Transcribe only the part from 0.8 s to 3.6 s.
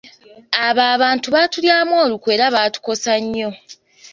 abantu baatulyamu olukwe era baatukosa nnyo.